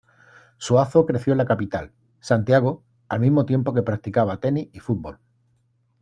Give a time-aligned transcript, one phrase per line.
[0.57, 5.19] Suazo creció en la capital, Santiago, al mismo tiempo que practicaba tenis y fútbol.